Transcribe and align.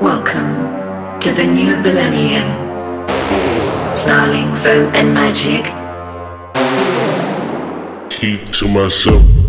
Welcome 0.00 1.20
to 1.20 1.30
the 1.30 1.44
new 1.44 1.76
millennium. 1.76 2.48
Snarling 3.94 4.50
foam, 4.62 4.90
and 4.94 5.12
magic. 5.12 5.66
Keep 8.10 8.50
to 8.52 8.68
myself. 8.68 9.39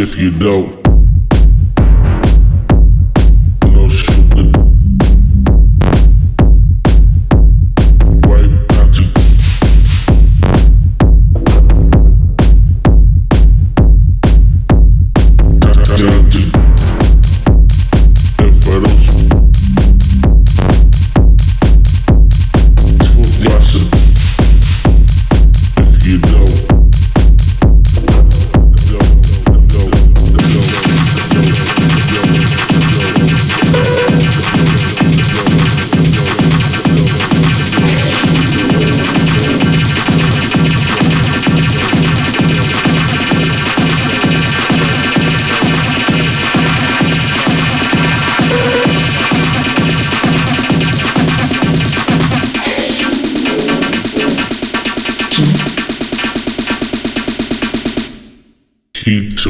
if 0.00 0.16
you 0.16 0.30
don't. 0.30 0.87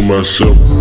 myself. 0.08 0.77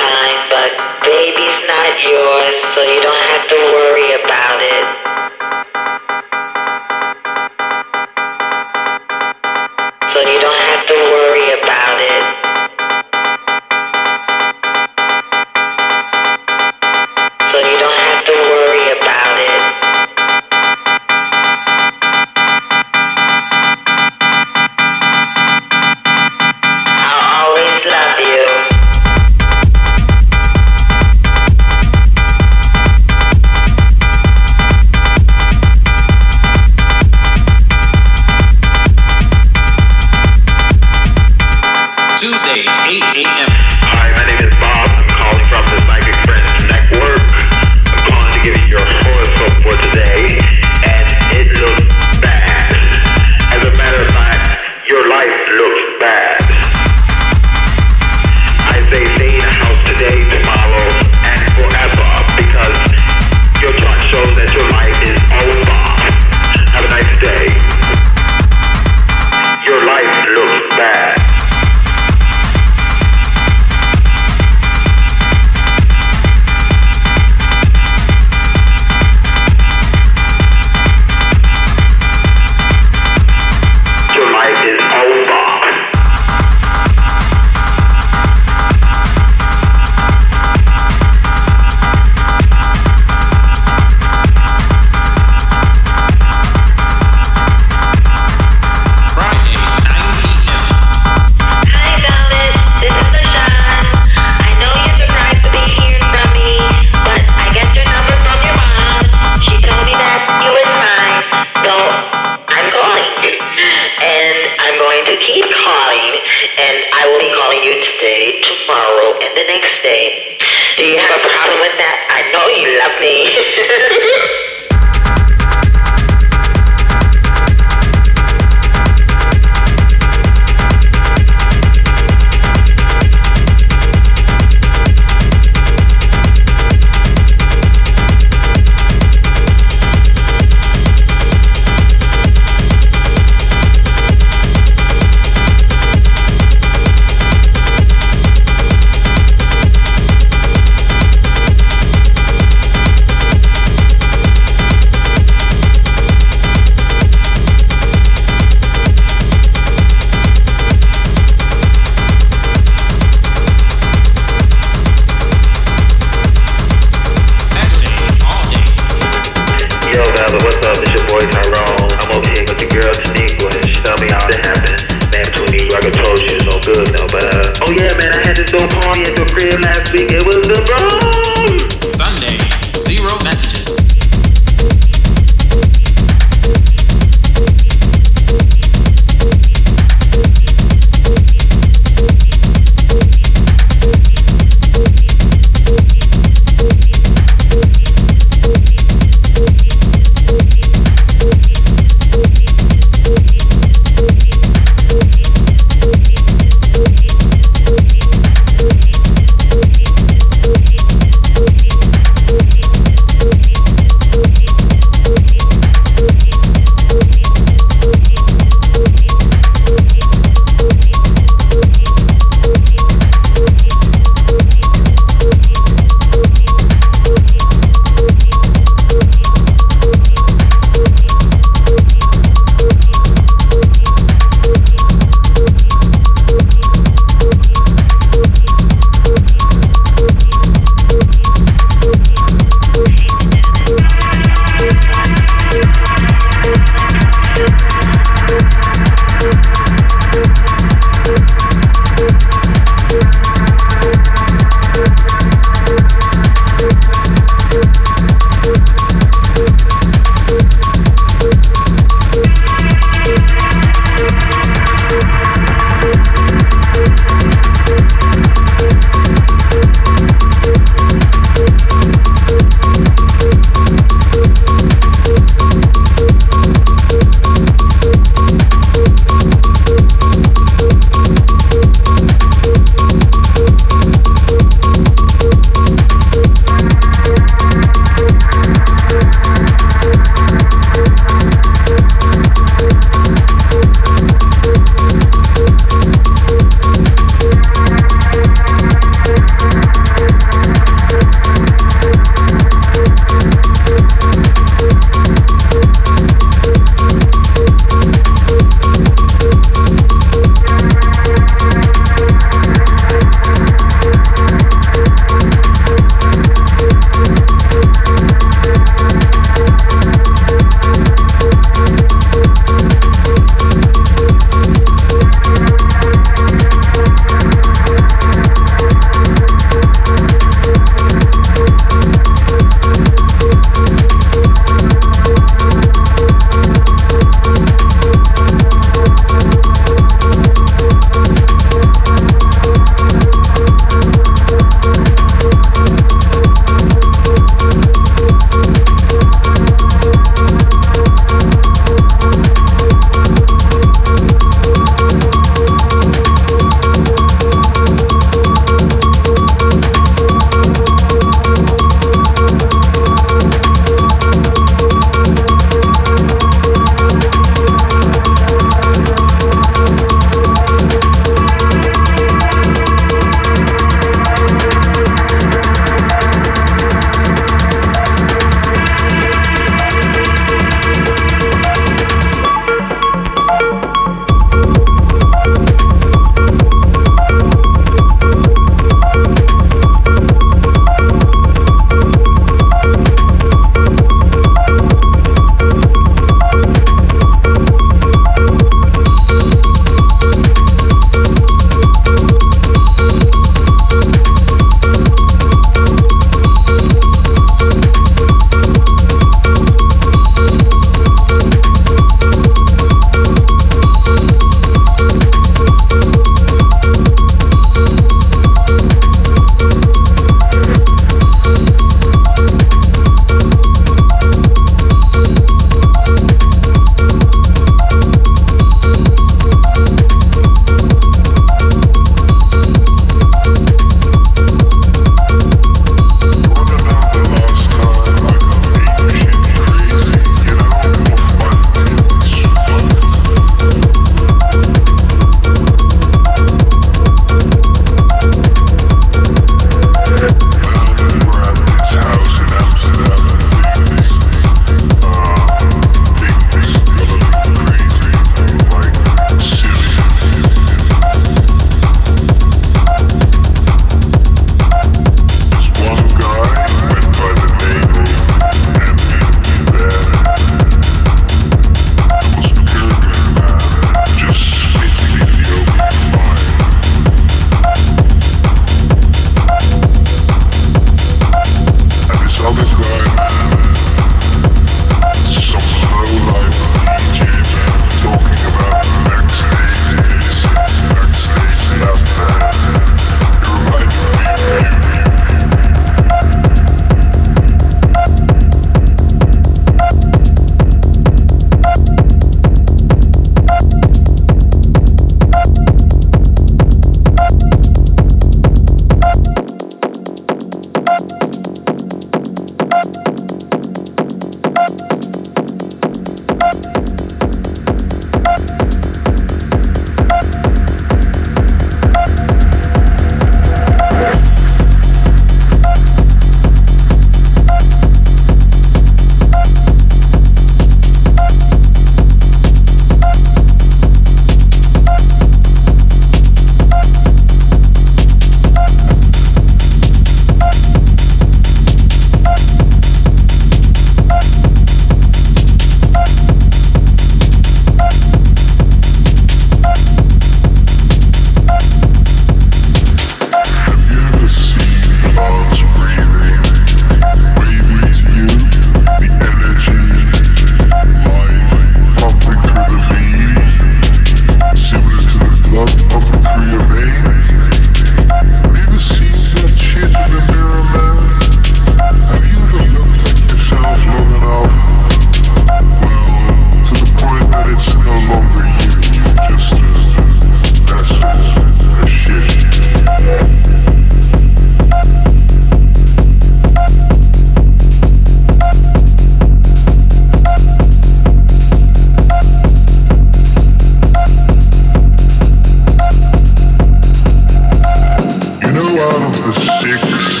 Thank. 599.63 600.00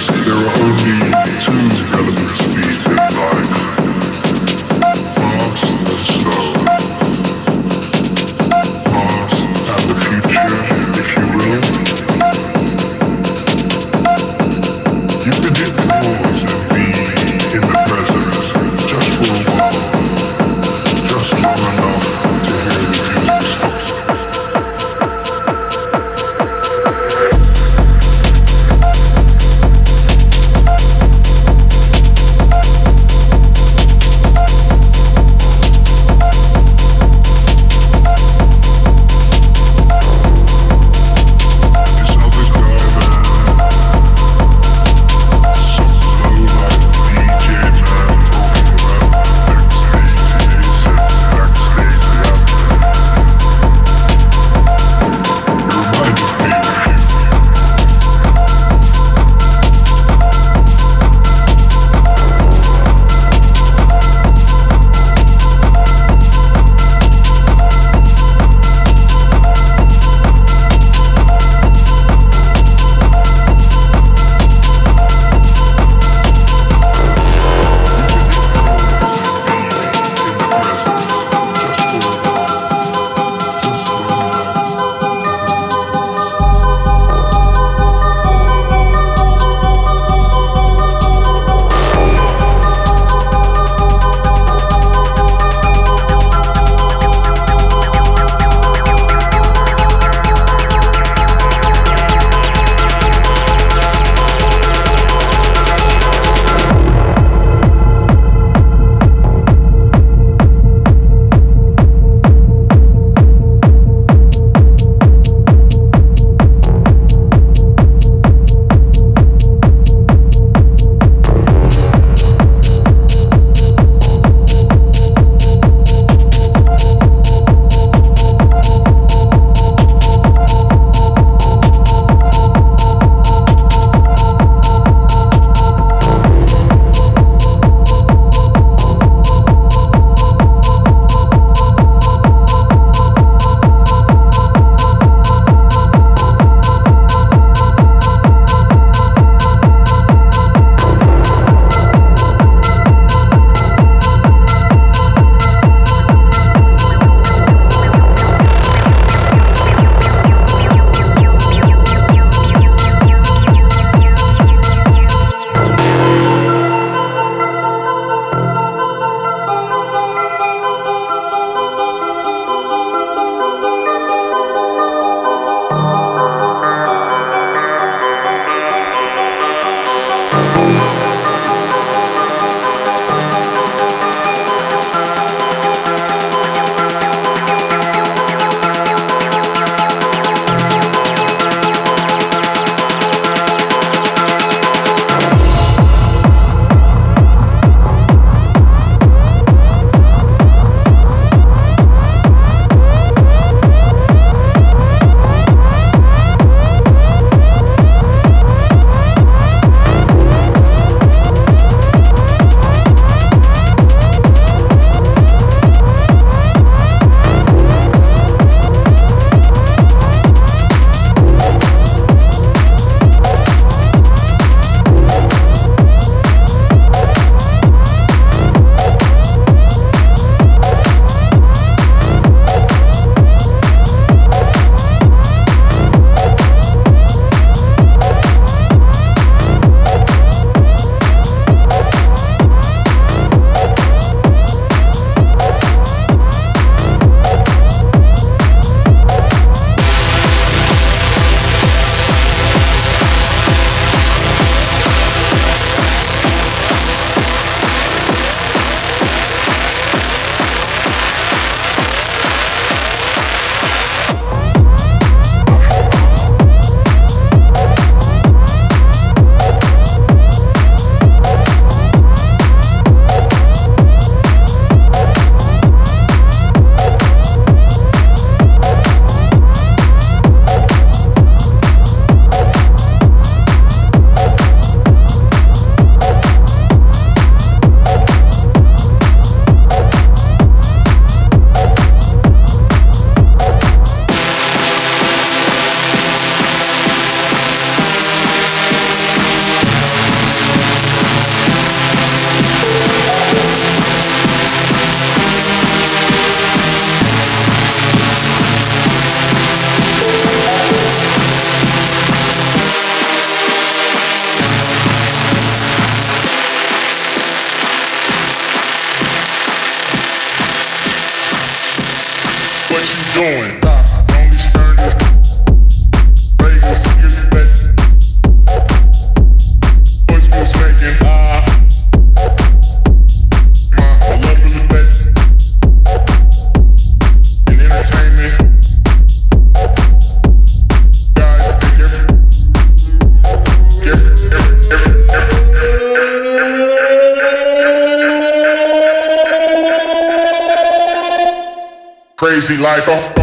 Life. 352.57 352.83
Oh, 352.87 353.20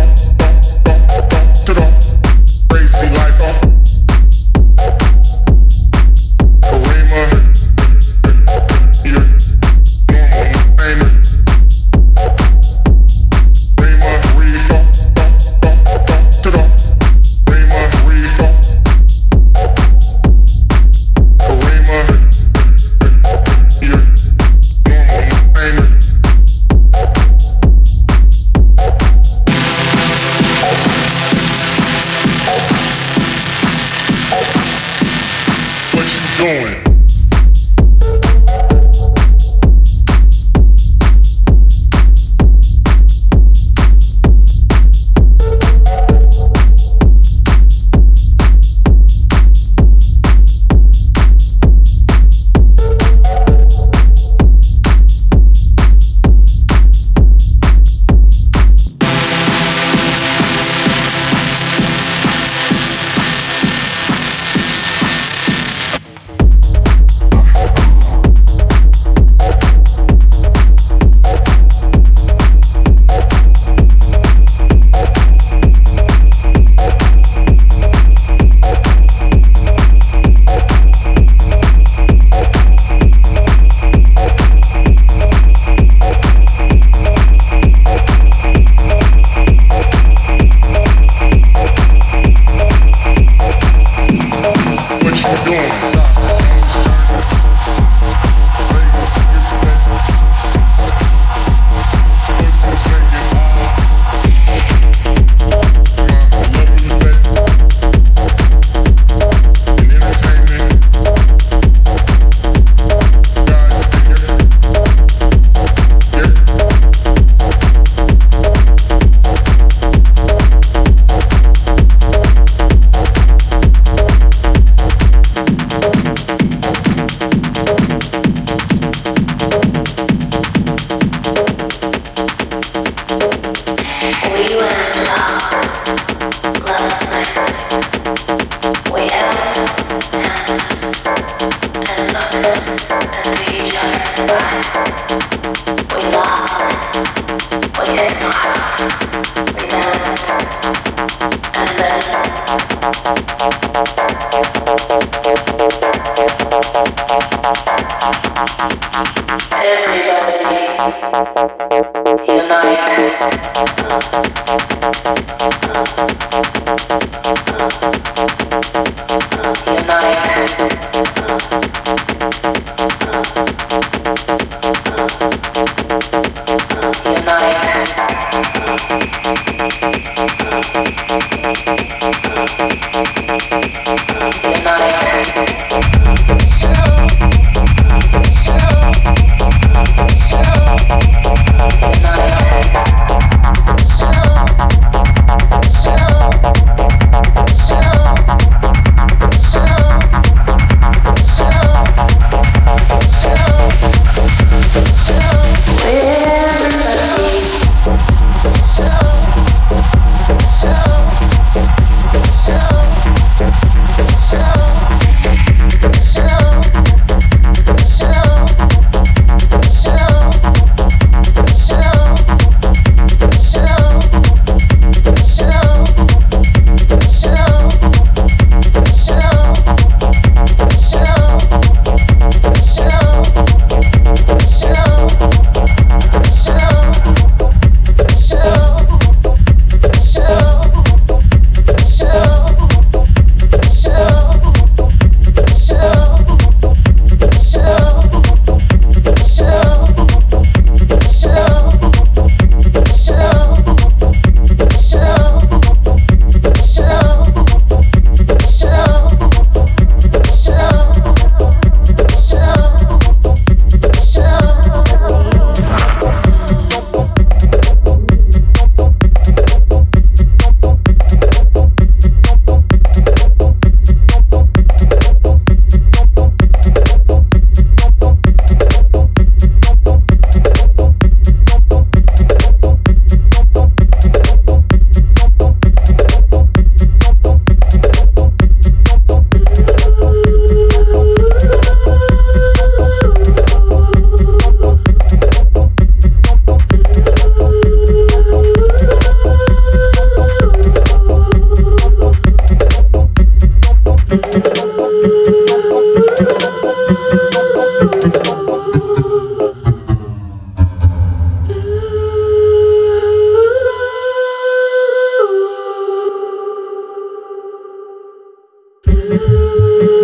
Ooh. 319.01 319.98